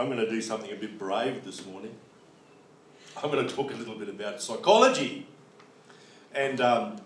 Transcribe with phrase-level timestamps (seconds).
[0.00, 1.94] I'm going to do something a bit brave this morning.
[3.22, 5.26] I'm going to talk a little bit about psychology.
[6.34, 6.96] And um,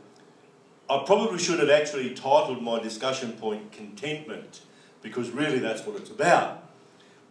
[0.88, 4.60] I probably should have actually titled my discussion point Contentment,
[5.02, 6.68] because really that's what it's about.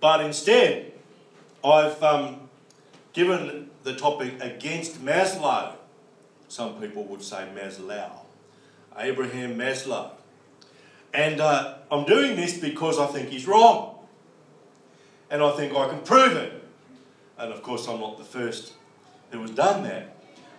[0.02, 0.91] But instead,
[1.64, 2.50] I've um,
[3.14, 5.75] given the topic against Maslow.
[6.50, 8.11] Some people would say Maslow.
[8.98, 10.09] Abraham Maslow.
[11.14, 13.93] And uh, I'm doing this because I think he's wrong.
[15.34, 16.63] And I think I can prove it.
[17.39, 18.74] And of course, I'm not the first
[19.32, 20.15] who has done that.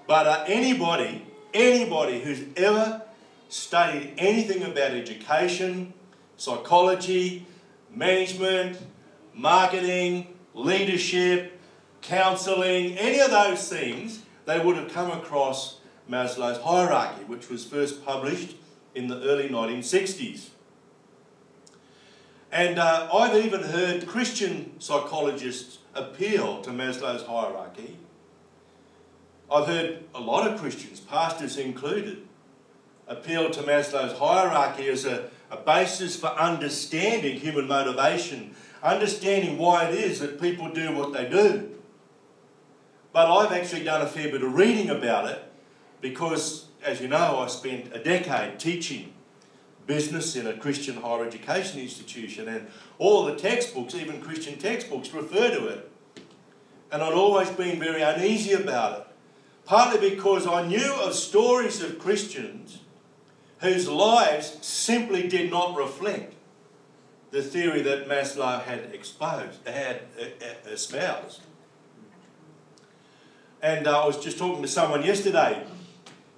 [0.08, 1.24] But uh, anybody,
[1.54, 3.00] anybody who's ever
[3.48, 5.94] studied anything about education,
[6.36, 7.46] psychology,
[7.88, 8.84] management,
[9.32, 11.56] marketing, leadership,
[12.02, 15.78] counselling, any of those things, they would have come across
[16.10, 18.56] Maslow's hierarchy, which was first published
[18.92, 20.48] in the early 1960s.
[22.54, 27.96] And uh, I've even heard Christian psychologists appeal to Maslow's hierarchy.
[29.50, 32.28] I've heard a lot of Christians, pastors included,
[33.08, 39.94] appeal to Maslow's hierarchy as a, a basis for understanding human motivation, understanding why it
[39.96, 41.74] is that people do what they do.
[43.12, 45.42] But I've actually done a fair bit of reading about it
[46.00, 49.13] because, as you know, I spent a decade teaching
[49.86, 52.66] business in a Christian higher education institution, and
[52.98, 55.90] all the textbooks, even Christian textbooks, refer to it.
[56.90, 59.06] And I'd always been very uneasy about it,
[59.64, 62.80] partly because I knew of stories of Christians
[63.60, 66.34] whose lives simply did not reflect
[67.30, 71.40] the theory that Maslow had exposed, had uh, uh, espoused.
[73.60, 75.64] And uh, I was just talking to someone yesterday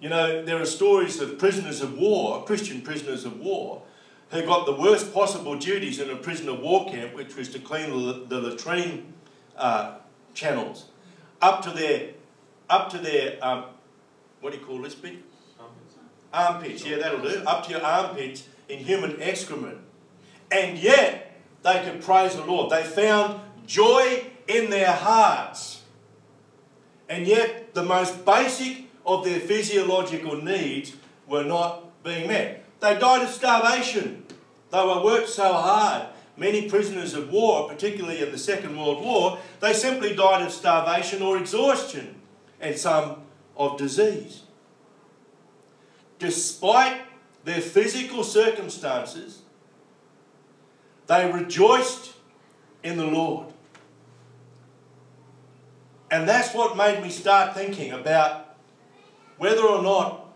[0.06, 3.82] you know, there are stories of prisoners of war, Christian prisoners of war,
[4.30, 7.58] who got the worst possible duties in a prisoner of war camp, which was to
[7.58, 7.90] clean
[8.28, 9.12] the, latrine
[9.56, 9.96] uh,
[10.32, 10.84] channels,
[11.42, 12.10] up to their,
[12.70, 13.64] up to their, um,
[14.40, 15.16] what do you call this bit?
[16.32, 17.42] Armpits, yeah, that'll do.
[17.44, 19.78] Up to your armpits in human excrement.
[20.52, 22.70] And yet, they could praise the Lord.
[22.70, 25.82] They found joy in their hearts.
[27.08, 30.94] And yet, the most basic of their physiological needs
[31.28, 32.64] were not being met.
[32.80, 34.24] They died of starvation.
[34.70, 36.08] They were worked so hard.
[36.36, 41.22] Many prisoners of war, particularly in the Second World War, they simply died of starvation
[41.22, 42.16] or exhaustion,
[42.60, 43.22] and some
[43.56, 44.42] of disease.
[46.18, 47.02] Despite
[47.44, 49.42] their physical circumstances,
[51.06, 52.14] they rejoiced
[52.82, 53.46] in the Lord.
[56.10, 58.45] And that's what made me start thinking about
[59.38, 60.34] whether or not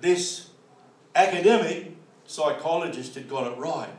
[0.00, 0.48] this
[1.14, 1.94] academic
[2.24, 3.90] psychologist had got it right.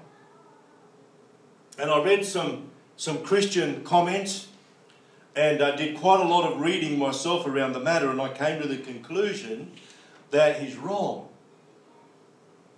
[1.78, 4.48] And I read some, some Christian comments
[5.36, 8.62] and I did quite a lot of reading myself around the matter, and I came
[8.62, 9.72] to the conclusion
[10.32, 11.30] that he's wrong.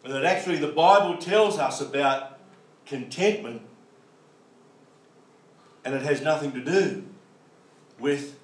[0.03, 2.39] And that actually the Bible tells us about
[2.85, 3.61] contentment,
[5.83, 7.03] and it has nothing to do
[7.99, 8.39] with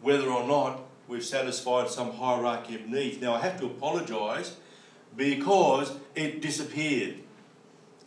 [0.00, 3.20] whether or not we've satisfied some hierarchy of needs.
[3.20, 4.56] Now, I have to apologise
[5.16, 7.16] because it disappeared.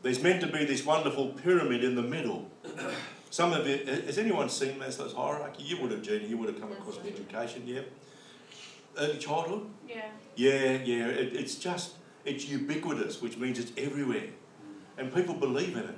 [0.02, 2.50] There's meant to be this wonderful pyramid in the middle.
[3.30, 5.64] Some of it, has anyone seen Maslow's hierarchy?
[5.64, 7.82] You would have, Jeannie, you would have come across an education, yeah?
[8.96, 9.66] Early childhood?
[9.90, 10.06] Yeah.
[10.36, 11.08] Yeah, yeah.
[11.08, 11.94] It, it's just,
[12.26, 14.28] it's ubiquitous, which means it's everywhere.
[15.00, 15.98] And people believe in it.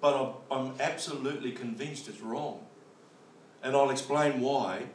[0.00, 2.64] But I'm, I'm absolutely convinced it's wrong.
[3.62, 4.86] And I'll explain why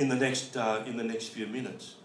[0.00, 1.96] in the next, uh, in the next few minutes.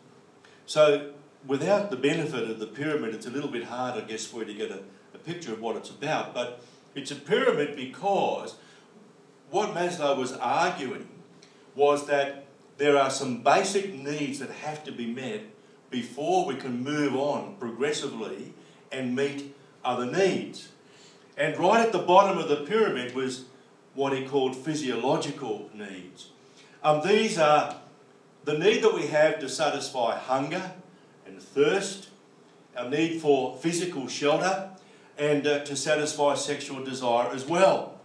[0.65, 1.13] So
[1.47, 4.45] without the benefit of the pyramid, it's a little bit hard, I guess, for you
[4.47, 4.81] to get a,
[5.13, 6.33] a picture of what it's about.
[6.33, 6.61] But
[6.93, 8.55] it's a pyramid because
[9.49, 11.07] what Maslow was arguing
[11.73, 12.47] was that
[12.77, 15.43] there are some basic needs that have to be met
[15.89, 18.53] before we can move on progressively
[18.91, 19.55] and meet
[19.85, 20.67] other needs.
[21.37, 23.45] And right at the bottom of the pyramid was
[23.93, 26.31] what he called physiological needs.
[26.83, 27.77] Um, these are
[28.45, 30.71] the need that we have to satisfy hunger
[31.25, 32.09] and thirst,
[32.77, 34.69] our need for physical shelter,
[35.17, 37.99] and uh, to satisfy sexual desire as well.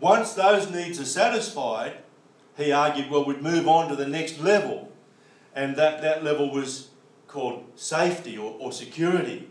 [0.00, 1.94] Once those needs are satisfied,
[2.56, 4.92] he argued, well, we'd move on to the next level.
[5.54, 6.88] And that, that level was
[7.26, 9.48] called safety or, or security.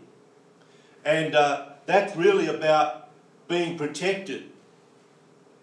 [1.04, 3.08] And uh, that's really about
[3.48, 4.50] being protected,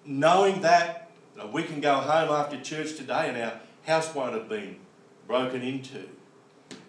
[0.05, 1.10] knowing that
[1.51, 4.77] we can go home after church today and our house won't have been
[5.27, 6.07] broken into.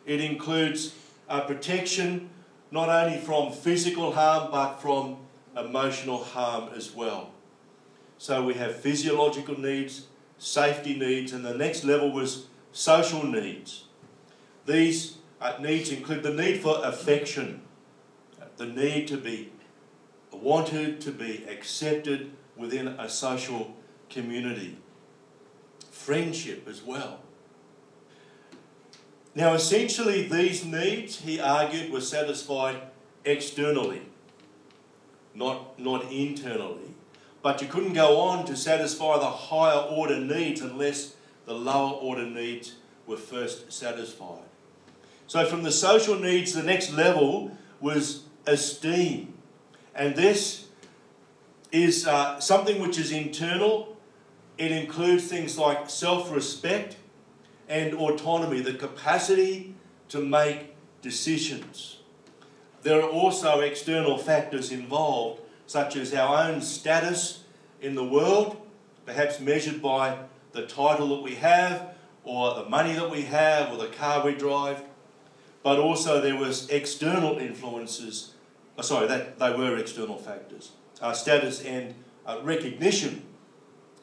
[0.05, 0.95] It includes
[1.47, 2.31] protection
[2.71, 5.17] not only from physical harm but from
[5.57, 7.31] emotional harm as well.
[8.19, 10.07] So we have physiological needs,
[10.39, 13.85] safety needs, and the next level was social needs.
[14.67, 17.63] These uh, needs include the need for affection,
[18.57, 19.51] the need to be
[20.33, 23.75] wanted, to be accepted within a social
[24.13, 24.77] community,
[25.91, 27.21] friendship as well.
[29.35, 32.83] Now, essentially, these needs, he argued, were satisfied
[33.25, 34.03] externally,
[35.35, 36.95] not, not internally.
[37.43, 41.15] But you couldn't go on to satisfy the higher order needs unless
[41.47, 42.77] the lower order needs
[43.07, 44.45] were first satisfied.
[45.27, 49.35] So, from the social needs, the next level was esteem.
[49.95, 50.69] And this
[51.73, 53.92] is uh, something which is internal.
[54.59, 56.97] It includes things like self respect
[57.69, 59.75] and autonomy, the capacity
[60.09, 61.99] to make decisions.
[62.83, 67.45] There are also external factors involved, such as our own status
[67.81, 68.61] in the world,
[69.07, 70.19] perhaps measured by
[70.53, 71.95] the title that we have,
[72.25, 74.83] or the money that we have, or the car we drive.
[75.63, 78.33] But also there was external influences.
[78.77, 80.73] Oh, sorry, that they were external factors.
[81.01, 81.95] Our status and
[82.27, 83.23] uh, recognition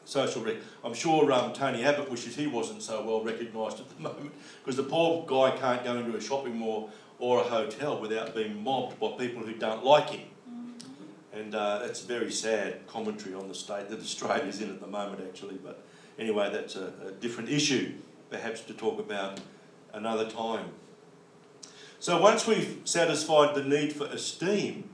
[0.04, 0.56] social rec.
[0.84, 4.32] I'm sure um, Tony Abbott wishes he wasn't so well recognised at the moment
[4.62, 8.62] because the poor guy can't go into a shopping mall or a hotel without being
[8.62, 10.26] mobbed by people who don't like him.
[11.32, 14.86] And uh, that's a very sad commentary on the state that Australia's in at the
[14.86, 15.58] moment, actually.
[15.62, 15.82] But
[16.18, 17.92] anyway, that's a, a different issue,
[18.30, 19.38] perhaps to talk about
[19.92, 20.70] another time.
[22.00, 24.88] So once we've satisfied the need for esteem,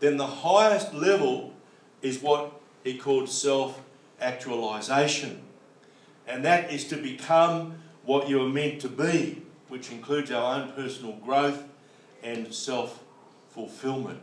[0.00, 1.54] then the highest level
[2.02, 3.80] is what he called self
[4.20, 5.42] actualization.
[6.26, 10.72] And that is to become what you are meant to be, which includes our own
[10.72, 11.64] personal growth
[12.22, 13.02] and self
[13.50, 14.20] fulfillment.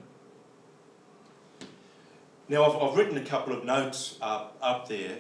[2.49, 5.17] Now, I've, I've, written a couple of notes up, up there.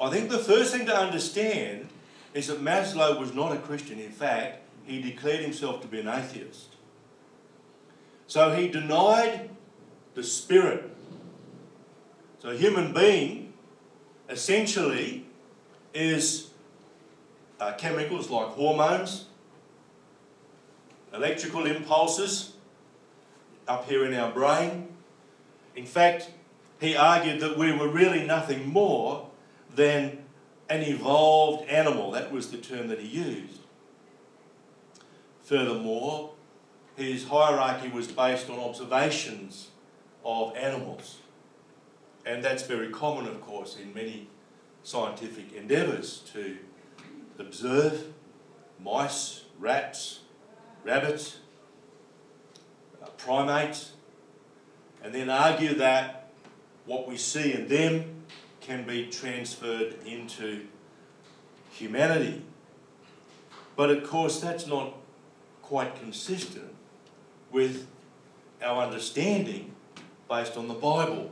[0.00, 1.88] I think the first thing to understand
[2.34, 3.98] is that Maslow was not a Christian.
[3.98, 6.76] In fact, he declared himself to be an atheist.
[8.26, 9.50] So he denied
[10.14, 10.88] the spirit.
[12.38, 13.49] So human being
[14.30, 15.26] essentially
[15.92, 16.50] is
[17.58, 19.26] uh, chemicals like hormones,
[21.12, 22.54] electrical impulses
[23.66, 24.88] up here in our brain.
[25.76, 26.30] In fact,
[26.80, 29.28] he argued that we were really nothing more
[29.74, 30.18] than
[30.68, 32.12] an evolved animal.
[32.12, 33.60] That was the term that he used.
[35.42, 36.32] Furthermore,
[36.96, 39.68] his hierarchy was based on observations
[40.24, 41.19] of animals.
[42.24, 44.28] And that's very common, of course, in many
[44.82, 46.58] scientific endeavours to
[47.38, 48.12] observe
[48.78, 50.20] mice, rats,
[50.84, 51.38] rabbits,
[53.02, 53.92] uh, primates,
[55.02, 56.30] and then argue that
[56.86, 58.04] what we see in them
[58.60, 60.66] can be transferred into
[61.72, 62.42] humanity.
[63.76, 64.94] But of course, that's not
[65.62, 66.74] quite consistent
[67.50, 67.86] with
[68.62, 69.72] our understanding
[70.28, 71.30] based on the Bible.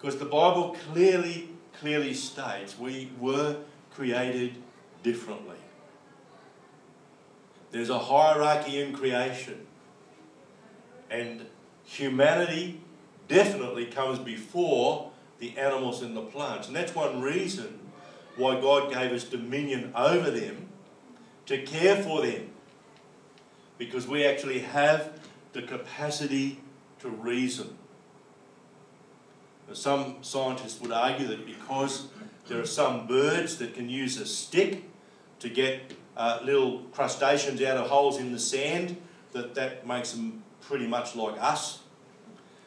[0.00, 3.58] Because the Bible clearly, clearly states we were
[3.92, 4.54] created
[5.02, 5.56] differently.
[7.70, 9.66] There's a hierarchy in creation.
[11.10, 11.46] And
[11.84, 12.80] humanity
[13.28, 16.66] definitely comes before the animals and the plants.
[16.66, 17.80] And that's one reason
[18.36, 20.68] why God gave us dominion over them
[21.46, 22.50] to care for them.
[23.76, 25.20] Because we actually have
[25.52, 26.60] the capacity
[27.00, 27.76] to reason.
[29.72, 32.08] Some scientists would argue that because
[32.48, 34.84] there are some birds that can use a stick
[35.38, 38.96] to get uh, little crustaceans out of holes in the sand,
[39.32, 41.80] that that makes them pretty much like us.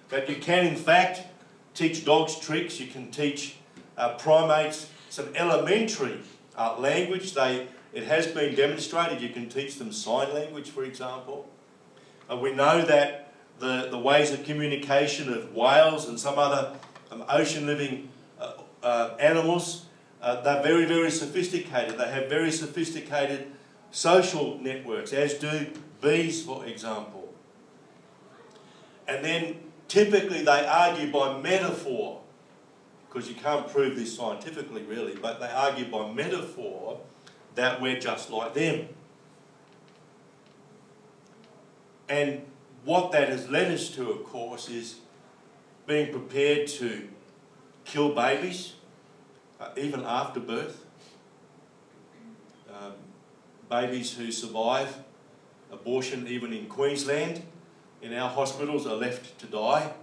[0.10, 1.22] But you can, in fact,
[1.74, 2.80] teach dogs tricks.
[2.80, 3.56] You can teach
[3.98, 6.20] uh, primates some elementary
[6.58, 7.34] uh, language.
[7.34, 11.48] They, it has been demonstrated you can teach them sign language, for example.
[12.42, 16.76] We know that the, the ways of communication of whales and some other
[17.14, 19.86] um, ocean living uh, uh, animals.
[20.22, 21.98] Uh, they're very, very sophisticated.
[21.98, 23.52] They have very sophisticated
[23.92, 25.68] social networks, as do
[26.02, 27.34] bees, for example.
[29.08, 32.22] And then typically they argue by metaphor,
[33.08, 37.00] because you can't prove this scientifically really, but they argue by metaphor
[37.56, 38.88] that we're just like them.
[42.10, 42.44] And
[42.86, 44.96] what that has led us to, of course, is
[45.86, 47.10] being prepared to
[47.86, 48.74] kill babies,
[49.60, 50.86] uh, even after birth.
[52.70, 52.94] Um,
[53.70, 55.00] babies who survive
[55.72, 57.44] abortion, even in Queensland,
[58.02, 59.94] in our hospitals, are left to die.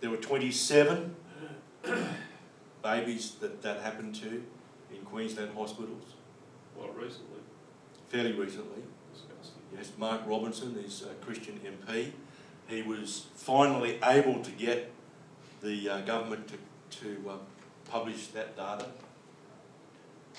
[0.00, 1.16] there were 27
[2.82, 4.44] babies that that happened to
[4.94, 6.14] in Queensland hospitals.
[6.76, 7.40] Well, recently.
[8.08, 8.82] Fairly recently.
[9.12, 9.62] Disgusting.
[9.76, 12.12] Yes, Mark Robinson is a Christian MP.
[12.68, 14.92] He was finally able to get
[15.62, 17.32] the uh, government to, to uh,
[17.88, 18.86] publish that data.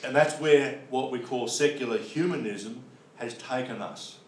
[0.03, 2.84] And that's where what we call secular humanism
[3.15, 4.19] has taken us.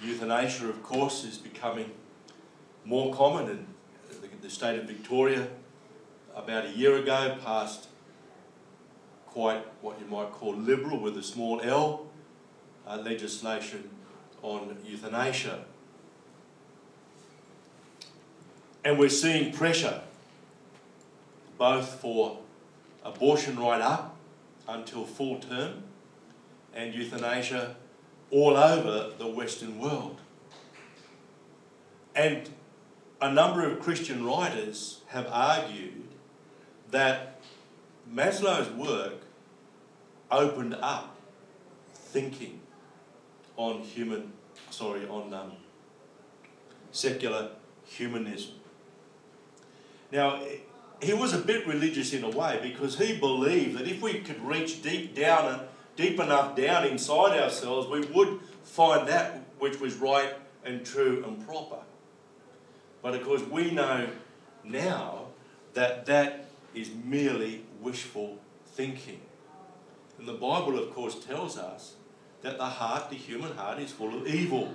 [0.00, 1.90] Euthanasia, of course, is becoming
[2.84, 3.66] more common in
[4.42, 5.48] the, state of Victoria.
[6.34, 7.88] About a year ago, passed
[9.26, 12.06] quite what you might call liberal with a small L
[12.86, 13.90] uh, legislation
[14.46, 15.64] on euthanasia.
[18.84, 20.02] And we're seeing pressure
[21.58, 22.38] both for
[23.04, 24.16] abortion right up
[24.68, 25.82] until full term
[26.72, 27.74] and euthanasia
[28.30, 30.20] all over the Western world.
[32.14, 32.48] And
[33.20, 36.04] a number of Christian writers have argued
[36.92, 37.40] that
[38.08, 39.22] Maslow's work
[40.30, 41.16] opened up
[41.92, 42.60] thinking
[43.56, 44.32] on human,
[44.70, 45.52] sorry, on um,
[46.92, 47.50] secular
[47.84, 48.54] humanism.
[50.12, 50.42] Now,
[51.02, 54.42] he was a bit religious in a way because he believed that if we could
[54.42, 55.62] reach deep down and
[55.96, 60.34] deep enough down inside ourselves, we would find that which was right
[60.64, 61.78] and true and proper.
[63.02, 64.08] But of course, we know
[64.64, 65.26] now
[65.74, 69.20] that that is merely wishful thinking.
[70.18, 71.94] And the Bible, of course, tells us
[72.42, 74.74] that the heart, the human heart, is full of evil.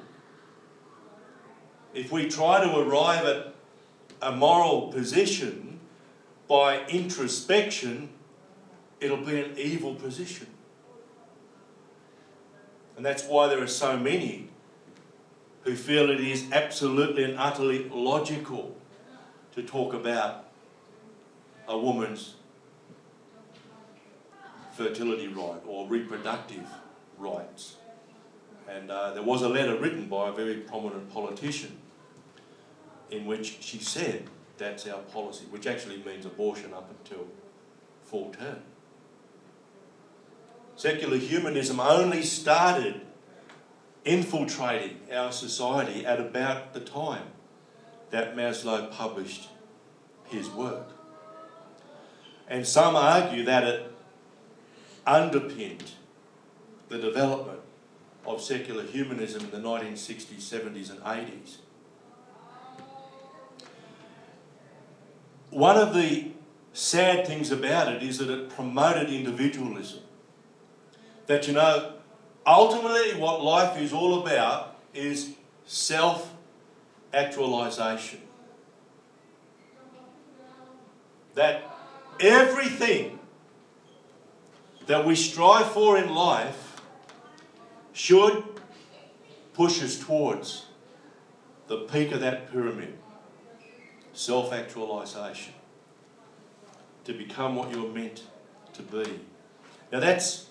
[1.94, 3.53] If we try to arrive at
[4.22, 5.80] a moral position
[6.48, 8.10] by introspection,
[9.00, 10.48] it'll be an evil position.
[12.96, 14.50] And that's why there are so many
[15.63, 18.75] who feel it is absolutely and utterly logical
[19.56, 20.46] to talk about
[21.68, 22.36] a woman's
[24.75, 26.68] fertility right or reproductive
[27.22, 27.78] rights.
[28.68, 31.78] And uh, there was a letter written by a very prominent politician
[33.10, 37.28] in which she said that's our policy, which actually means abortion up until
[38.04, 38.62] full term.
[40.75, 43.01] Secular humanism only started
[44.06, 47.28] infiltrating our society at about the time
[48.10, 49.50] that Maslow published
[50.25, 50.90] his work.
[52.48, 53.92] And some argue that it
[55.06, 55.92] underpinned
[56.92, 57.60] the development
[58.26, 61.56] of secular humanism in the 1960s, 70s, and 80s.
[65.50, 66.32] One of the
[66.74, 70.02] sad things about it is that it promoted individualism.
[71.28, 71.94] That, you know,
[72.46, 75.32] ultimately what life is all about is
[75.66, 76.34] self
[77.14, 78.20] actualization.
[81.36, 81.64] That
[82.20, 83.20] everything
[84.88, 86.71] that we strive for in life
[87.94, 88.44] should
[89.54, 90.66] push us towards
[91.68, 92.98] the peak of that pyramid
[94.14, 95.54] self actualization,
[97.06, 98.24] to become what you're meant
[98.74, 99.20] to be.
[99.92, 100.48] Now, that's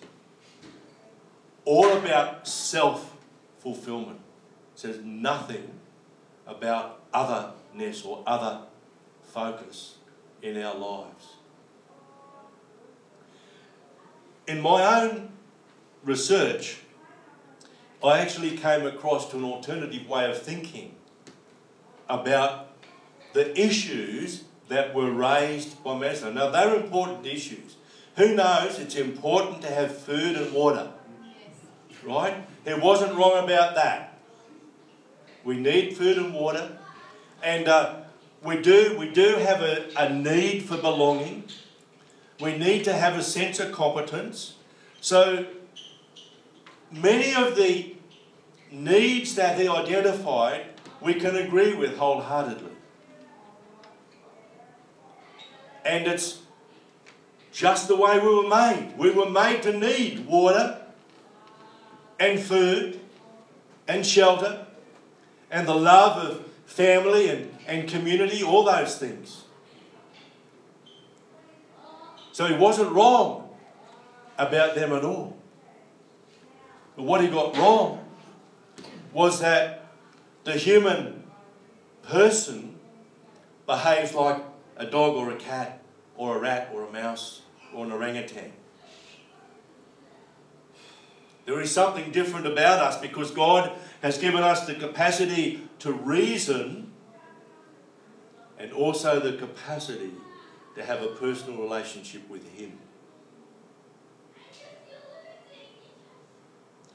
[1.65, 3.17] all about self
[3.59, 4.21] fulfillment.
[4.75, 5.71] It says nothing
[6.47, 8.63] about otherness or other
[9.23, 9.97] focus
[10.43, 11.35] in our lives.
[14.47, 15.31] In my own
[16.03, 16.81] research,
[18.03, 20.95] I actually came across to an alternative way of thinking
[22.09, 22.69] about
[23.35, 26.33] the issues that were raised by Maslow.
[26.33, 27.77] Now, they're important issues.
[28.17, 28.79] Who knows?
[28.79, 30.91] It's important to have food and water.
[32.03, 32.47] Right?
[32.65, 34.19] He wasn't wrong about that.
[35.45, 36.79] We need food and water.
[37.43, 37.97] And uh,
[38.43, 41.45] we, do, we do have a, a need for belonging.
[42.41, 44.55] We need to have a sense of competence.
[45.01, 45.47] So,
[46.91, 47.95] many of the
[48.71, 50.67] needs that he identified,
[51.01, 52.71] we can agree with wholeheartedly.
[55.85, 56.41] And it's
[57.53, 58.95] just the way we were made.
[58.97, 60.81] We were made to need water
[62.19, 63.01] and food
[63.89, 64.67] and shelter
[65.51, 69.45] and the love of family and, and community, all those things.
[72.33, 73.49] So he wasn't wrong
[74.39, 75.40] about them at all.
[76.97, 78.05] But what he got wrong
[79.13, 79.87] was that
[80.45, 81.25] the human
[82.03, 82.77] person
[83.67, 84.43] behaves like
[84.77, 85.83] a dog or a cat
[86.17, 87.43] or a rat or a mouse
[87.75, 88.53] or an orangutan.
[91.47, 96.93] There is something different about us because God has given us the capacity to reason
[98.59, 100.13] and also the capacity
[100.77, 102.79] to have a personal relationship with Him.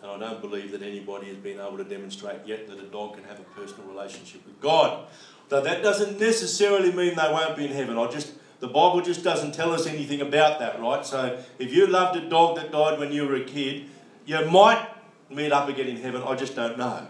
[0.06, 3.16] And I don't believe that anybody has been able to demonstrate yet that a dog
[3.16, 5.08] can have a personal relationship with God.
[5.50, 7.98] Though that doesn't necessarily mean they won't be in heaven.
[7.98, 11.06] I just the Bible just doesn't tell us anything about that, right?
[11.06, 13.86] So if you loved a dog that died when you were a kid,
[14.26, 14.88] you might
[15.30, 16.22] meet up again in heaven.
[16.24, 17.08] I just don't know,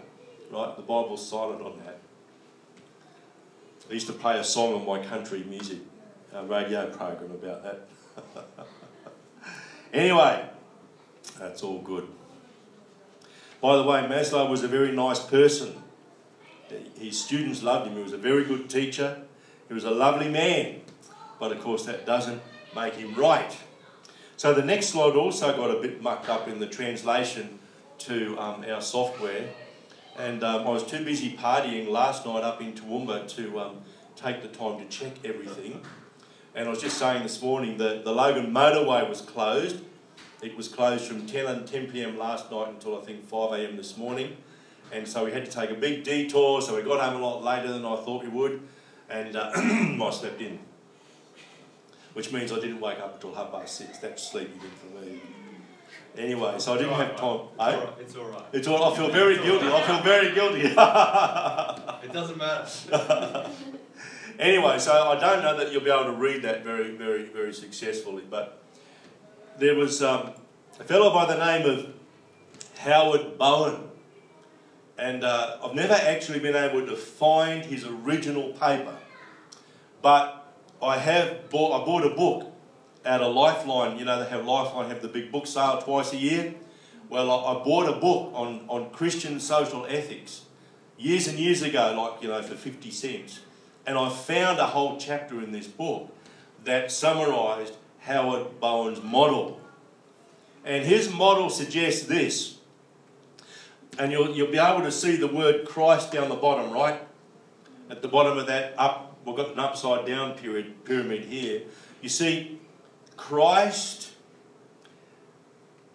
[0.52, 0.76] right?
[0.76, 2.00] The Bible's silent on that.
[3.90, 5.80] I used to play a song on my country music
[6.34, 7.88] radio program about that.
[9.94, 10.50] anyway,
[11.38, 12.08] that's all good.
[13.66, 15.82] By the way, Maslow was a very nice person.
[17.00, 17.98] His students loved him.
[17.98, 19.24] He was a very good teacher.
[19.68, 20.82] He was a lovely man.
[21.40, 22.44] But of course, that doesn't
[22.76, 23.58] make him right.
[24.38, 27.58] So the next slide also got a bit mucked up in the translation
[28.06, 29.50] to um, our software.
[30.16, 33.78] And um, I was too busy partying last night up in Toowoomba to um,
[34.16, 35.82] take the time to check everything.
[36.54, 39.78] And I was just saying this morning that the Logan motorway was closed.
[40.42, 42.18] It was closed from 10 and 10 p.m.
[42.18, 43.78] last night until I think 5 a.m.
[43.78, 44.38] this morning.
[44.92, 46.62] And so we had to take a big detour.
[46.62, 48.62] So we got home a lot later than I thought we would.
[49.10, 50.60] And uh, I slept in.
[52.14, 53.98] Which means I didn't wake up until half past six.
[53.98, 55.22] That's sleepy good for me.
[56.18, 57.40] Anyway, so I didn't have time.
[57.50, 57.90] It's all right.
[58.00, 58.44] It's all right.
[58.54, 59.68] It's all, I feel very guilty.
[59.68, 60.62] I feel very guilty.
[62.08, 63.50] it doesn't matter.
[64.40, 67.54] anyway, so I don't know that you'll be able to read that very, very, very
[67.54, 68.65] successfully, but
[69.58, 70.32] there was um,
[70.80, 71.94] a fellow by the name of
[72.80, 73.90] Howard Bowen,
[74.98, 78.98] and uh, I've never actually been able to find his original paper,
[80.02, 81.82] but I have bought.
[81.82, 82.52] I bought a book
[83.04, 83.98] at a Lifeline.
[83.98, 86.56] You know, they have Lifeline have the big book sale twice a year.
[87.10, 90.44] Well, I, I bought a book on on Christian social ethics
[90.98, 93.40] years and years ago, like you know, for fifty cents
[93.86, 96.12] and I found a whole chapter in this book
[96.64, 97.76] that summarized
[98.06, 99.60] Howard Bowen's model.
[100.64, 102.58] And his model suggests this.
[103.98, 107.02] And you'll, you'll be able to see the word Christ down the bottom, right?
[107.90, 111.64] At the bottom of that up, we've got an upside down period, pyramid here.
[112.02, 112.60] You see,
[113.18, 114.12] Christ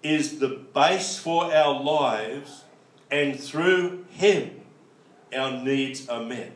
[0.02, 2.64] is the base for our lives,
[3.10, 4.62] and through him,
[5.36, 6.52] our needs are met.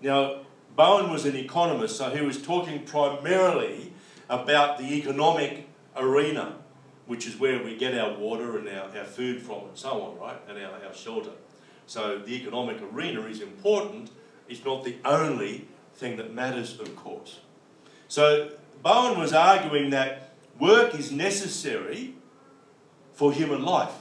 [0.00, 0.43] Now,
[0.76, 3.92] Bowen was an economist, so he was talking primarily
[4.28, 6.56] about the economic arena,
[7.06, 10.18] which is where we get our water and our, our food from and so on,
[10.18, 10.40] right?
[10.48, 11.30] And our, our shelter.
[11.86, 14.10] So the economic arena is important.
[14.48, 17.40] It's not the only thing that matters, of course.
[18.08, 22.14] So Bowen was arguing that work is necessary
[23.12, 23.92] for human life.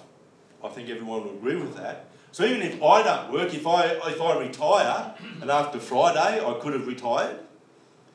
[0.63, 2.07] I think everyone would agree with that.
[2.33, 6.59] So even if I don't work, if I, if I retire, and after Friday I
[6.59, 7.39] could have retired,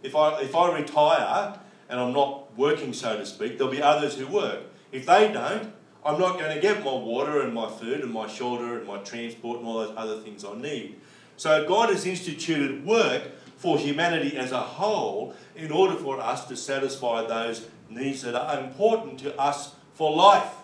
[0.03, 1.57] if I, if I retire
[1.89, 4.63] and I'm not working, so to speak, there'll be others who work.
[4.91, 5.73] If they don't,
[6.05, 8.99] I'm not going to get my water and my food and my shelter and my
[8.99, 10.99] transport and all those other things I need.
[11.37, 13.23] So God has instituted work
[13.57, 18.59] for humanity as a whole in order for us to satisfy those needs that are
[18.65, 20.55] important to us for life.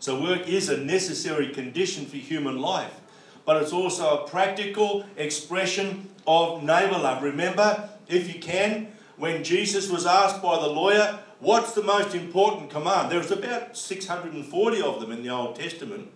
[0.00, 3.00] So, work is a necessary condition for human life,
[3.44, 7.22] but it's also a practical expression of neighbour love.
[7.22, 12.70] Remember, if you can, when Jesus was asked by the lawyer, What's the most important
[12.70, 13.12] command?
[13.12, 16.10] There's about 640 of them in the Old Testament.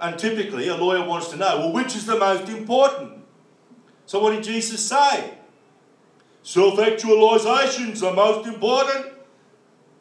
[0.00, 3.22] And typically, a lawyer wants to know, well, which is the most important?
[4.06, 5.34] So, what did Jesus say?
[6.42, 9.12] Self actualization is the most important?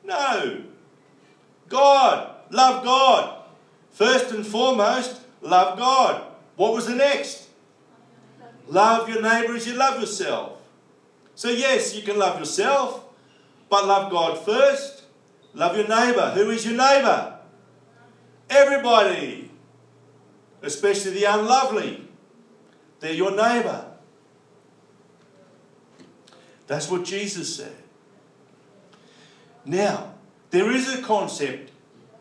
[0.06, 0.64] No.
[1.68, 3.44] God Love God.
[3.92, 6.24] First and foremost, love God.
[6.56, 7.48] What was the next?
[8.68, 10.62] Love your neighbor as you love yourself.
[11.36, 13.04] So, yes, you can love yourself,
[13.70, 15.04] but love God first.
[15.54, 16.32] Love your neighbor.
[16.32, 17.40] Who is your neighbor?
[18.50, 19.50] Everybody,
[20.62, 22.08] especially the unlovely.
[23.00, 23.86] They're your neighbor.
[26.68, 27.76] That's what Jesus said.
[29.66, 30.14] Now,
[30.52, 31.72] there is a concept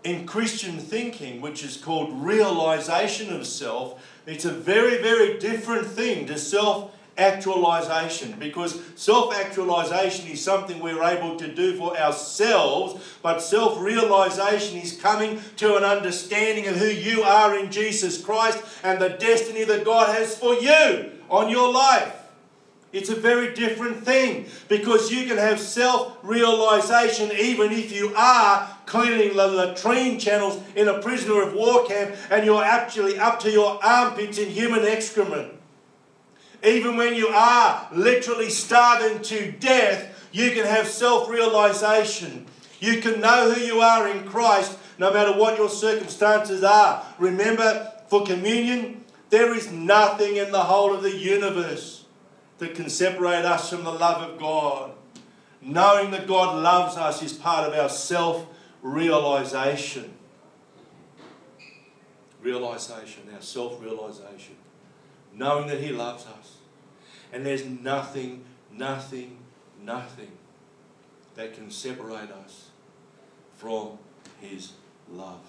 [0.04, 6.26] in Christian thinking, which is called realization of self, it's a very, very different thing
[6.26, 13.40] to self actualization because self actualization is something we're able to do for ourselves, but
[13.40, 19.00] self realization is coming to an understanding of who you are in Jesus Christ and
[19.00, 22.17] the destiny that God has for you on your life.
[22.98, 28.76] It's a very different thing because you can have self realization even if you are
[28.86, 33.52] cleaning the latrine channels in a prisoner of war camp and you're actually up to
[33.52, 35.52] your armpits in human excrement.
[36.64, 42.46] Even when you are literally starving to death, you can have self realization.
[42.80, 47.06] You can know who you are in Christ no matter what your circumstances are.
[47.20, 51.97] Remember, for communion, there is nothing in the whole of the universe
[52.58, 54.92] that can separate us from the love of God.
[55.60, 58.46] Knowing that God loves us is part of our self
[58.82, 60.14] realization.
[62.42, 64.56] Realization, our self realization.
[65.34, 66.56] Knowing that He loves us.
[67.32, 69.38] And there's nothing, nothing,
[69.82, 70.32] nothing
[71.34, 72.70] that can separate us
[73.56, 73.98] from
[74.40, 74.72] His
[75.10, 75.40] love.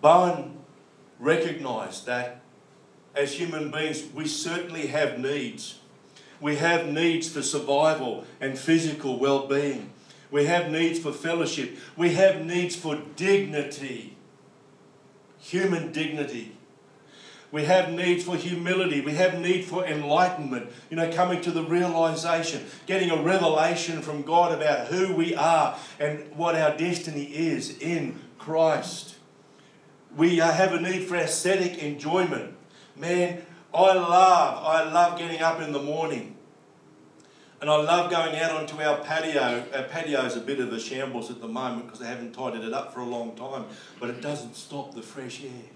[0.00, 0.56] Bowen
[1.20, 2.40] recognized that
[3.14, 5.78] as human beings, we certainly have needs.
[6.40, 9.92] We have needs for survival and physical well being.
[10.30, 11.76] We have needs for fellowship.
[11.96, 14.16] We have needs for dignity,
[15.38, 16.56] human dignity.
[17.52, 19.00] We have needs for humility.
[19.00, 20.70] We have need for enlightenment.
[20.88, 25.76] You know, coming to the realization, getting a revelation from God about who we are
[25.98, 29.16] and what our destiny is in Christ.
[30.16, 32.54] We uh, have a need for aesthetic enjoyment.
[32.96, 33.42] Man,
[33.72, 36.36] I love, I love getting up in the morning.
[37.60, 39.64] And I love going out onto our patio.
[39.74, 42.64] Our patio is a bit of a shambles at the moment because they haven't tidied
[42.64, 43.66] it up for a long time,
[43.98, 45.68] but it doesn't stop the fresh air.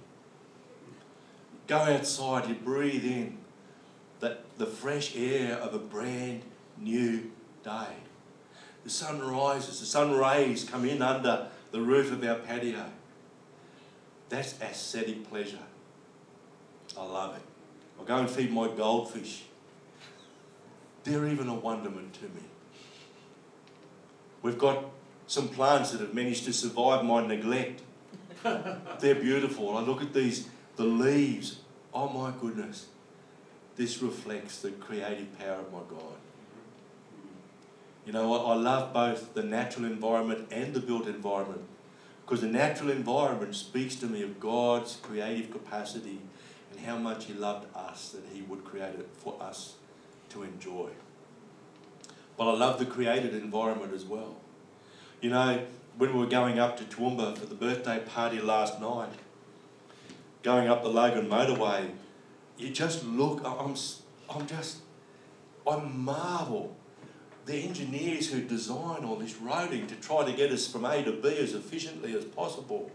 [1.66, 3.38] Go outside, you breathe in
[4.20, 6.42] the, the fresh air of a brand
[6.78, 7.30] new
[7.62, 7.96] day.
[8.84, 12.86] The sun rises, the sun rays come in under the roof of our patio.
[14.34, 15.62] That's aesthetic pleasure.
[16.98, 17.42] I love it.
[18.00, 19.44] I go and feed my goldfish.
[21.04, 22.42] They're even a wonderment to me.
[24.42, 24.86] We've got
[25.28, 27.82] some plants that have managed to survive my neglect.
[28.42, 29.76] They're beautiful.
[29.76, 31.60] I look at these, the leaves.
[31.92, 32.86] Oh my goodness.
[33.76, 36.18] This reflects the creative power of my God.
[37.14, 38.06] Mm-hmm.
[38.06, 38.44] You know what?
[38.46, 41.68] I love both the natural environment and the built environment.
[42.24, 46.20] Because the natural environment speaks to me of God's creative capacity
[46.70, 49.74] and how much He loved us that He would create it for us
[50.30, 50.88] to enjoy.
[52.36, 54.36] But I love the created environment as well.
[55.20, 55.64] You know,
[55.96, 59.10] when we were going up to Toowoomba for the birthday party last night,
[60.42, 61.90] going up the Logan motorway,
[62.58, 63.74] you just look, I'm,
[64.28, 64.78] I'm just,
[65.66, 66.76] I marvel
[67.46, 71.12] the engineers who design all this roading to try to get us from A to
[71.12, 72.90] B as efficiently as possible.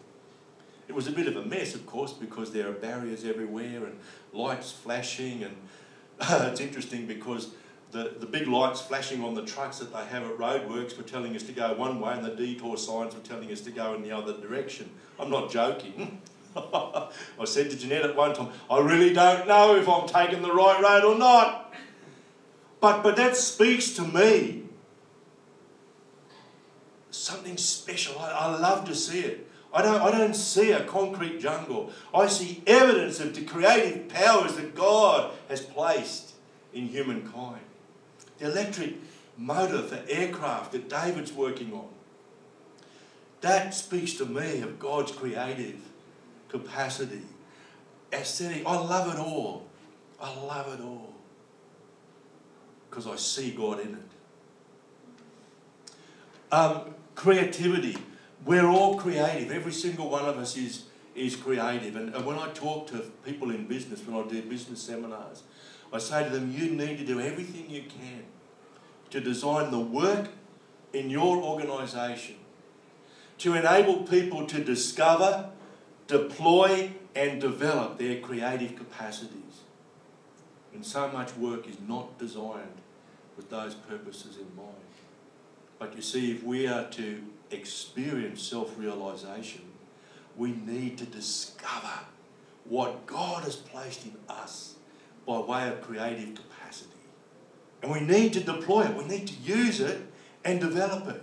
[0.88, 4.00] It was a bit of a mess, of course, because there are barriers everywhere and
[4.34, 5.44] lights flashing.
[5.44, 5.56] And
[6.52, 7.52] it's interesting because
[7.92, 11.36] the, the big lights flashing on the trucks that they have at roadworks were telling
[11.36, 14.02] us to go one way, and the detour signs were telling us to go in
[14.02, 14.90] the other direction.
[15.20, 16.22] I'm not joking.
[16.56, 17.10] I
[17.46, 20.82] said to Jeanette at one time, I really don't know if I'm taking the right
[20.82, 21.72] road or not.
[22.82, 24.64] But, but that speaks to me.
[27.12, 28.18] Something special.
[28.20, 29.48] I, I love to see it.
[29.74, 31.92] I don't, I don't see a concrete jungle.
[32.14, 36.34] I see evidence of the creative powers that God has placed
[36.74, 37.62] in humankind.
[38.40, 38.96] The electric
[39.38, 41.90] motor for aircraft that David's working on.
[43.42, 45.80] That speaks to me of God's creative
[46.48, 47.22] capacity.
[48.12, 48.64] Aesthetic.
[48.66, 49.68] I love it all.
[50.20, 51.19] I love it all
[52.90, 54.10] because I see God in it.
[56.52, 57.98] Um, creativity.
[58.46, 59.52] We're all creative.
[59.52, 61.96] Every single one of us is, is creative.
[61.96, 65.44] And, and when I talk to people in business, when I do business seminars,
[65.92, 68.24] I say to them, you need to do everything you can
[69.10, 70.30] to design the work
[70.94, 72.36] in your organisation
[73.40, 75.50] to enable people to discover,
[76.08, 79.62] deploy, and develop their creative capacities.
[80.74, 82.82] And so much work is not designed
[83.36, 84.76] with those purposes in mind.
[85.80, 89.62] But you see, if we are to experience self realization,
[90.36, 92.00] we need to discover
[92.66, 94.76] what God has placed in us
[95.26, 96.90] by way of creative capacity.
[97.82, 100.02] And we need to deploy it, we need to use it
[100.44, 101.22] and develop it.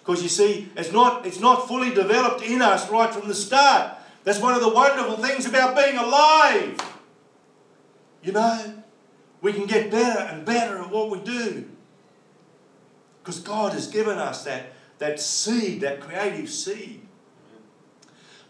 [0.00, 3.98] Because you see, it's not, it's not fully developed in us right from the start.
[4.24, 6.76] That's one of the wonderful things about being alive.
[8.22, 8.82] You know,
[9.40, 11.68] we can get better and better at what we do.
[13.22, 17.00] Because God has given us that, that seed, that creative seed.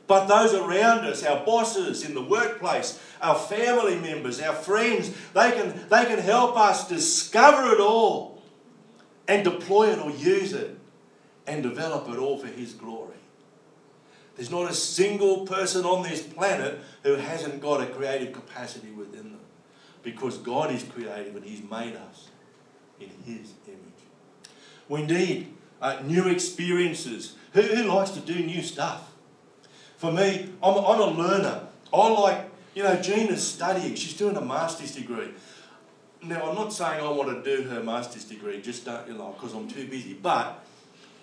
[0.07, 5.53] But those around us, our bosses in the workplace, our family members, our friends, they
[5.53, 8.43] can, they can help us discover it all
[9.27, 10.77] and deploy it or use it
[11.47, 13.17] and develop it all for His glory.
[14.37, 19.32] There's not a single person on this planet who hasn't got a creative capacity within
[19.32, 19.32] them
[20.03, 22.29] because God is creative and He's made us
[23.01, 23.79] in His image.
[24.89, 27.35] We need uh, new experiences.
[27.53, 29.13] Who, who likes to do new stuff?
[29.97, 31.69] For me, I'm, I'm a learner.
[31.93, 33.95] I like, you know, Gina's studying.
[33.95, 35.29] She's doing a master's degree.
[36.23, 39.35] Now, I'm not saying I want to do her master's degree, just don't, you know,
[39.37, 40.15] because I'm too busy.
[40.15, 40.65] But,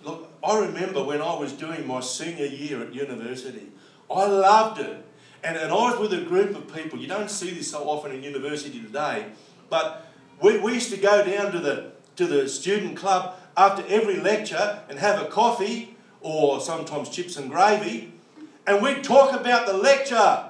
[0.04, 3.68] look, I remember when I was doing my senior year at university,
[4.12, 5.06] I loved it.
[5.43, 6.99] And, and I was with a group of people.
[6.99, 9.28] You don't see this so often in university today,
[9.69, 10.08] but
[10.41, 14.82] we, we used to go down to the, to the student club after every lecture
[14.89, 18.13] and have a coffee or sometimes chips and gravy
[18.69, 20.45] and we'd talk about the lecture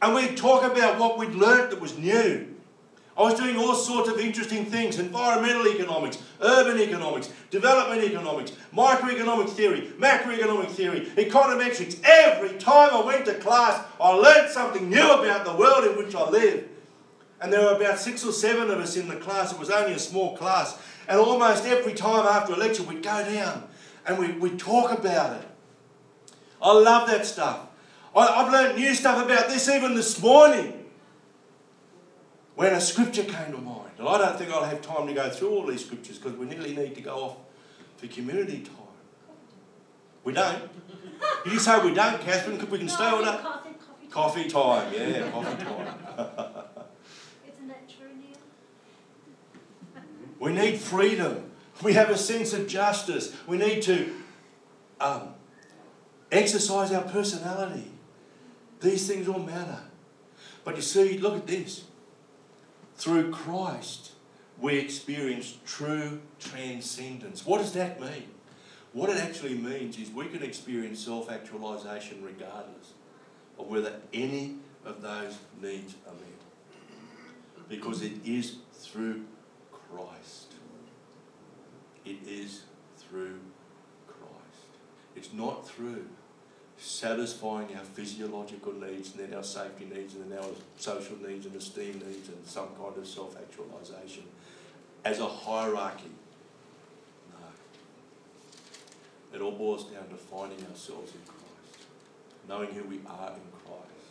[0.00, 2.53] and we'd talk about what we'd learnt that was new.
[3.16, 9.48] I was doing all sorts of interesting things environmental economics, urban economics, development economics, microeconomic
[9.50, 12.00] theory, macroeconomic theory, econometrics.
[12.02, 16.14] Every time I went to class, I learned something new about the world in which
[16.14, 16.68] I live.
[17.40, 19.52] And there were about six or seven of us in the class.
[19.52, 20.80] It was only a small class.
[21.06, 23.68] And almost every time after a lecture, we'd go down
[24.06, 25.46] and we'd, we'd talk about it.
[26.60, 27.60] I love that stuff.
[28.16, 30.83] I, have learned new stuff about this even this morning
[32.56, 33.90] when a scripture came to mind.
[33.98, 36.46] And I don't think I'll have time to go through all these scriptures because we
[36.46, 37.36] nearly need to go off
[37.96, 38.74] for community time.
[40.24, 40.70] We don't.
[41.44, 42.56] Did you say we don't, Catherine?
[42.56, 43.38] Because we can no, stay all day?
[43.42, 43.70] Coffee.
[44.10, 45.86] Coffee time, yeah, coffee time.
[47.48, 48.36] Isn't that true, Neil?
[50.38, 51.50] we need freedom.
[51.82, 53.34] We have a sense of justice.
[53.46, 54.14] We need to
[55.00, 55.34] um,
[56.30, 57.90] exercise our personality.
[58.80, 59.80] These things all matter.
[60.62, 61.84] But you see, look at this.
[62.96, 64.12] Through Christ,
[64.60, 67.44] we experience true transcendence.
[67.44, 68.28] What does that mean?
[68.92, 72.92] What it actually means is we can experience self actualization regardless
[73.58, 77.68] of whether any of those needs are met.
[77.68, 79.24] Because it is through
[79.72, 80.52] Christ.
[82.04, 82.62] It is
[82.98, 83.40] through
[84.06, 84.78] Christ.
[85.16, 86.06] It's not through
[86.78, 91.54] satisfying our physiological needs and then our safety needs and then our social needs and
[91.56, 94.24] esteem needs and some kind of self actualization
[95.04, 96.10] as a hierarchy.
[97.32, 97.46] No.
[99.36, 101.86] It all boils down to finding ourselves in Christ,
[102.48, 104.08] knowing who we are in Christ,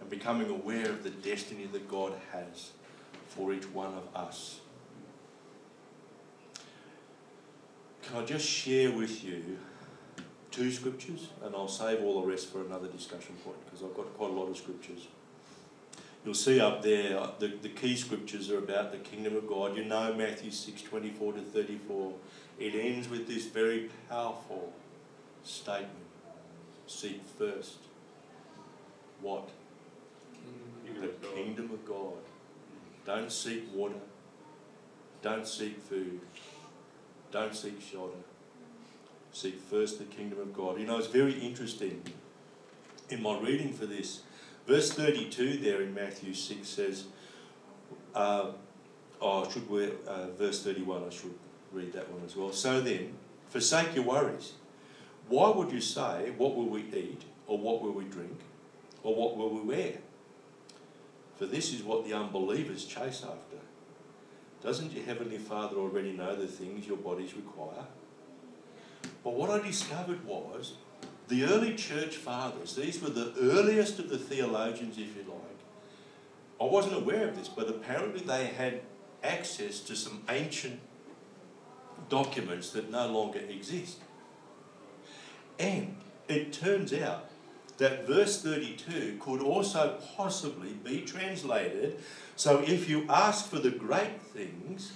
[0.00, 2.70] and becoming aware of the destiny that God has
[3.26, 4.60] for each one of us.
[8.02, 9.58] Can I just share with you
[10.58, 14.12] two scriptures, and I'll save all the rest for another discussion point because I've got
[14.18, 15.06] quite a lot of scriptures.
[16.24, 19.76] You'll see up there uh, the, the key scriptures are about the kingdom of God.
[19.76, 22.12] You know Matthew 6 24 to 34.
[22.58, 24.72] It ends with this very powerful
[25.44, 25.92] statement
[26.88, 27.76] Seek first
[29.20, 29.50] what?
[30.84, 32.18] Kingdom the of kingdom of God.
[33.06, 33.94] Don't seek water.
[35.22, 36.20] Don't seek food.
[37.30, 38.18] Don't seek shelter.
[39.32, 40.80] Seek first the kingdom of God.
[40.80, 42.02] You know, it's very interesting
[43.10, 44.22] in my reading for this.
[44.66, 47.04] Verse 32 there in Matthew 6 says,
[48.14, 48.52] uh,
[49.20, 51.34] oh, I should wear, uh, verse 31, I should
[51.72, 52.52] read that one as well.
[52.52, 53.14] So then,
[53.48, 54.54] forsake your worries.
[55.28, 58.38] Why would you say, What will we eat, or what will we drink,
[59.02, 59.98] or what will we wear?
[61.36, 63.58] For this is what the unbelievers chase after.
[64.62, 67.84] Doesn't your Heavenly Father already know the things your bodies require?
[69.28, 70.72] But what I discovered was
[71.28, 76.58] the early church fathers, these were the earliest of the theologians, if you like.
[76.58, 78.80] I wasn't aware of this, but apparently they had
[79.22, 80.80] access to some ancient
[82.08, 83.98] documents that no longer exist.
[85.58, 87.28] And it turns out
[87.76, 92.00] that verse 32 could also possibly be translated
[92.34, 94.90] so if you ask for the great things,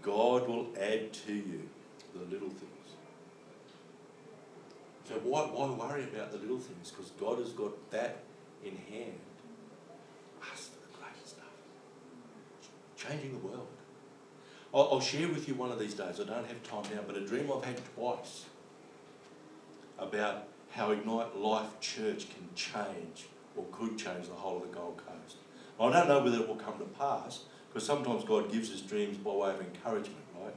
[0.00, 1.68] God will add to you
[2.14, 2.76] the little things.
[5.06, 6.90] So why, why worry about the little things?
[6.90, 8.24] Because God has got that
[8.64, 9.14] in hand.
[10.42, 11.44] Ask for the great stuff.
[12.96, 13.68] Changing the world.
[14.74, 16.20] I'll, I'll share with you one of these days.
[16.20, 18.46] I don't have time now, but a dream I've had twice
[19.98, 25.00] about how Ignite Life Church can change or could change the whole of the Gold
[25.06, 25.36] Coast.
[25.78, 29.16] I don't know whether it will come to pass because sometimes God gives us dreams
[29.18, 30.54] by way of encouragement, right?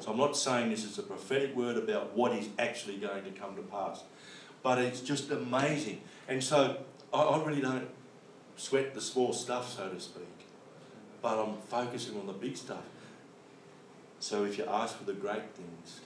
[0.00, 3.30] So I'm not saying this is a prophetic word about what is actually going to
[3.30, 4.02] come to pass.
[4.64, 6.00] but it's just amazing.
[6.26, 6.78] And so
[7.12, 7.88] I, I really don't
[8.56, 10.24] sweat the small stuff, so to speak,
[11.22, 12.82] but I'm focusing on the big stuff.
[14.20, 16.00] So if you ask for the great things,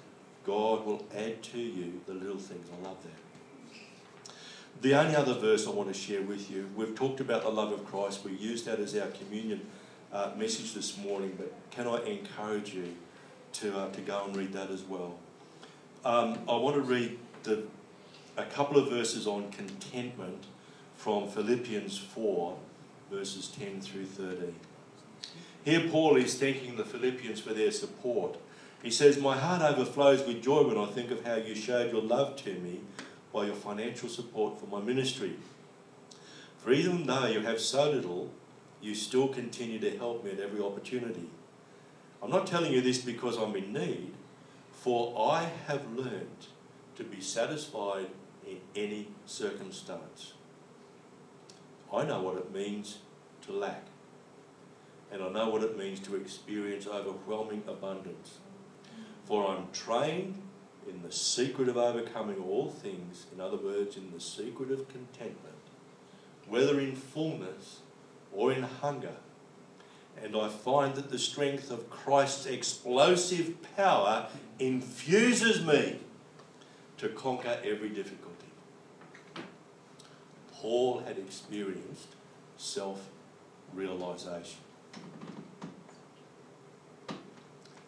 [0.45, 2.67] God will add to you the little things.
[2.69, 3.13] I love that.
[4.81, 7.73] The only other verse I want to share with you, we've talked about the love
[7.73, 8.25] of Christ.
[8.25, 9.67] We used that as our communion
[10.13, 12.95] uh, message this morning, but can I encourage you
[13.61, 15.17] to, uh, to go and read that as well?
[16.05, 17.65] Um, I want to read the,
[18.37, 20.45] a couple of verses on contentment
[20.97, 22.57] from Philippians 4,
[23.11, 24.55] verses 10 through 13.
[25.65, 28.39] Here, Paul is thanking the Philippians for their support.
[28.83, 32.03] He says, My heart overflows with joy when I think of how you showed your
[32.03, 32.81] love to me
[33.33, 35.35] by your financial support for my ministry.
[36.59, 38.31] For even though you have so little,
[38.81, 41.29] you still continue to help me at every opportunity.
[42.23, 44.13] I'm not telling you this because I'm in need,
[44.73, 46.49] for I have learned
[46.97, 48.09] to be satisfied
[48.47, 50.33] in any circumstance.
[51.93, 52.99] I know what it means
[53.43, 53.85] to lack,
[55.13, 58.39] and I know what it means to experience overwhelming abundance.
[59.25, 60.43] For I'm trained
[60.89, 65.55] in the secret of overcoming all things, in other words, in the secret of contentment,
[66.49, 67.81] whether in fullness
[68.33, 69.17] or in hunger.
[70.23, 74.29] And I find that the strength of Christ's explosive power
[74.59, 76.01] infuses me
[76.99, 78.35] to conquer every difficulty.
[80.53, 82.09] Paul had experienced
[82.57, 83.09] self
[83.73, 84.59] realization.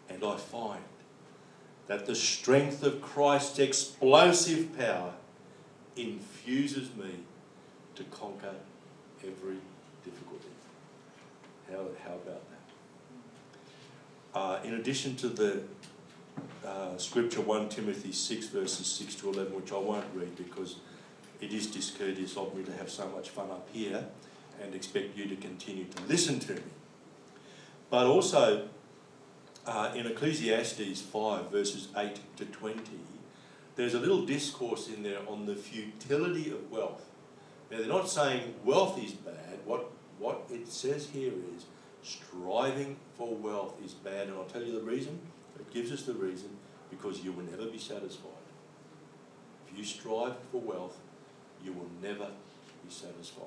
[0.08, 0.82] And I find
[1.86, 5.14] that the strength of Christ's explosive power
[5.96, 7.20] infuses me
[7.96, 8.54] to conquer
[9.22, 9.56] every
[10.04, 10.46] difficulty.
[11.70, 14.38] How, how about that?
[14.38, 15.62] Uh, in addition to the
[16.66, 20.76] uh, scripture 1 Timothy 6, verses 6 to 11, which I won't read because
[21.40, 24.04] it is discourteous of me to have so much fun up here
[24.62, 26.60] and expect you to continue to listen to me.
[27.88, 28.68] But also,
[29.66, 32.80] uh, in Ecclesiastes 5, verses 8 to 20,
[33.76, 37.04] there's a little discourse in there on the futility of wealth.
[37.70, 39.58] Now, they're not saying wealth is bad.
[39.64, 41.64] What, what it says here is
[42.02, 44.28] striving for wealth is bad.
[44.28, 45.18] And I'll tell you the reason.
[45.58, 46.50] It gives us the reason
[46.90, 48.30] because you will never be satisfied.
[49.70, 50.98] If you strive for wealth,
[51.64, 52.28] you will never
[52.84, 53.46] be satisfied.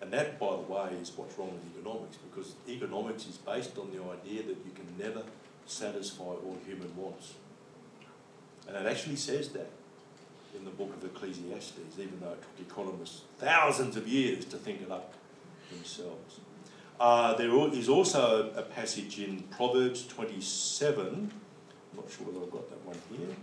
[0.00, 3.90] And that, by the way, is what's wrong with economics, because economics is based on
[3.92, 5.22] the idea that you can never
[5.64, 7.34] satisfy all human wants.
[8.68, 9.70] And it actually says that
[10.56, 14.82] in the book of Ecclesiastes, even though it took economists thousands of years to think
[14.82, 15.14] it up
[15.70, 16.40] themselves.
[16.98, 21.06] Uh, there is also a, passage in Proverbs 27.
[21.06, 21.30] I'm
[21.94, 23.36] not sure whether I've got that one here.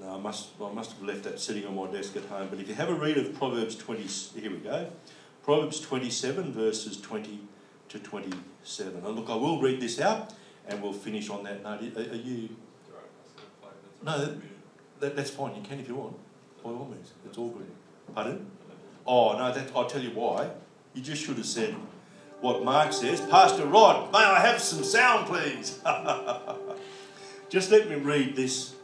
[0.00, 2.48] No, I must, I must have left that sitting on my desk at home.
[2.50, 4.02] But if you have a read of Proverbs 20,
[4.40, 4.90] here we go.
[5.42, 7.40] Proverbs 27, verses 20
[7.88, 9.04] to 27.
[9.04, 10.34] And look, I will read this out
[10.66, 11.96] and we'll finish on that note.
[11.96, 12.48] Are, are you.
[14.04, 14.38] No,
[15.00, 15.54] that, that's fine.
[15.56, 16.16] You can if you want.
[16.62, 17.12] By all means.
[17.26, 17.70] It's all good.
[18.14, 18.46] Pardon?
[19.06, 20.50] Oh, no, that, I'll tell you why.
[20.94, 21.74] You just should have said
[22.40, 23.20] what Mark says.
[23.22, 25.80] Pastor Rod, may I have some sound, please?
[27.48, 28.74] just let me read this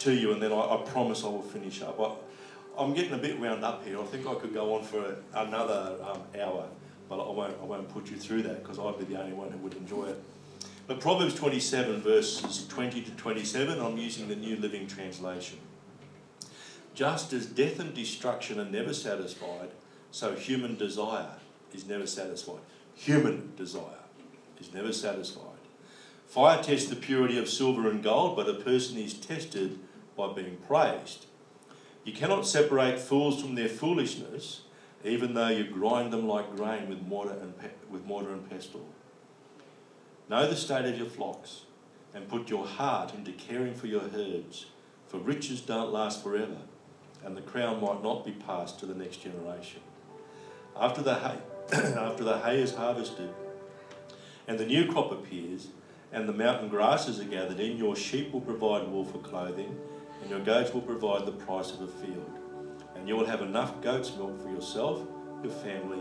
[0.00, 2.00] to you, and then I, I promise I will finish up.
[2.00, 4.00] I, am getting a bit wound up here.
[4.00, 6.68] I think I could go on for another um, hour,
[7.08, 9.50] but I won't, I won't put you through that because I'd be the only one
[9.50, 10.22] who would enjoy it.
[10.86, 15.58] But Proverbs 27, verses 20 to 27, I'm using the New Living Translation.
[16.94, 19.70] Just as death and destruction are never satisfied,
[20.10, 21.36] so human desire
[21.72, 22.60] is never satisfied.
[22.94, 24.04] Human desire
[24.60, 25.44] is never satisfied.
[26.26, 29.78] Fire tests the purity of silver and gold, but a person is tested
[30.16, 31.26] by being praised.
[32.04, 34.62] You cannot separate fools from their foolishness,
[35.04, 38.86] even though you grind them like grain with mortar and, pe- with mortar and pestle.
[40.28, 41.62] Know the state of your flocks,
[42.14, 44.66] and put your heart into caring for your herds,
[45.08, 46.58] for riches don't last forever,
[47.24, 49.80] and the crown might not be passed to the next generation.
[50.76, 51.38] After the hay,
[51.72, 53.30] after the hay is harvested,
[54.48, 55.68] and the new crop appears,
[56.12, 59.78] and the mountain grasses are gathered in, your sheep will provide wool for clothing,
[60.22, 62.38] and your goats will provide the price of a field.
[62.96, 65.06] And you will have enough goat's milk for yourself,
[65.42, 66.00] your family,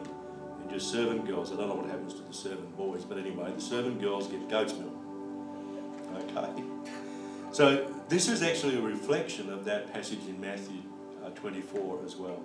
[0.62, 1.52] and your servant girls.
[1.52, 4.50] I don't know what happens to the servant boys, but anyway, the servant girls get
[4.50, 4.96] goat's milk.
[6.16, 6.64] Okay?
[7.52, 10.84] So, this is actually a reflection of that passage in Matthew
[11.30, 12.42] Uh, 24 as well.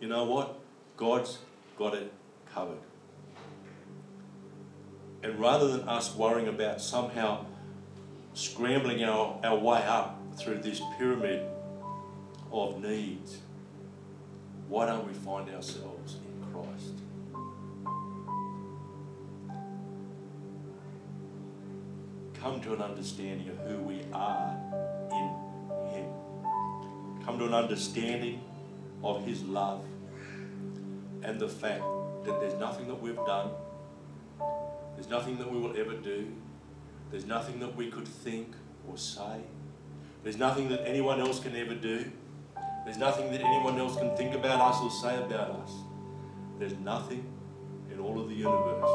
[0.00, 0.58] You know what?
[0.96, 1.38] God's
[1.78, 2.12] got it
[2.52, 2.78] covered.
[5.22, 7.46] And rather than us worrying about somehow
[8.34, 11.46] scrambling our, our way up through this pyramid
[12.50, 13.38] of needs,
[14.68, 16.94] why don't we find ourselves in Christ?
[22.34, 24.58] Come to an understanding of who we are.
[27.24, 28.40] Come to an understanding
[29.04, 29.84] of His love
[31.22, 31.84] and the fact
[32.24, 33.50] that there's nothing that we've done,
[34.94, 36.32] there's nothing that we will ever do,
[37.10, 38.54] there's nothing that we could think
[38.88, 39.40] or say,
[40.24, 42.10] there's nothing that anyone else can ever do,
[42.84, 45.72] there's nothing that anyone else can think about us or say about us.
[46.58, 47.24] There's nothing
[47.92, 48.90] in all of the universe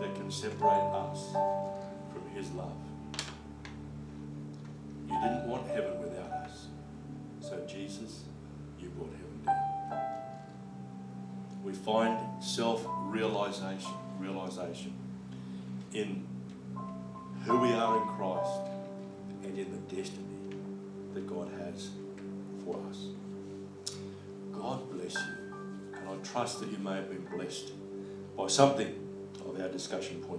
[0.00, 2.72] that can separate us from His love.
[5.08, 6.09] You didn't want heaven
[7.90, 8.22] Jesus,
[8.78, 9.98] you brought heaven down.
[11.64, 14.92] We find self realization, realization
[15.92, 16.24] in
[17.44, 18.60] who we are in Christ
[19.42, 20.24] and in the destiny
[21.14, 21.90] that God has
[22.64, 23.06] for us.
[24.52, 25.54] God bless you.
[25.94, 27.72] And I trust that you may have been blessed
[28.36, 28.94] by something
[29.44, 30.38] of our discussion point